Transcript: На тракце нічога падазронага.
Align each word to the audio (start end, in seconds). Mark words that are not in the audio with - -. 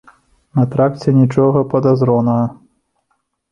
На 0.59 0.63
тракце 0.71 1.13
нічога 1.19 1.63
падазронага. 1.75 2.51